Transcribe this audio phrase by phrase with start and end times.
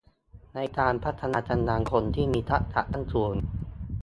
[0.55, 3.33] ในการพัฒนากำลังคนที่มีทักษะขั้นสูง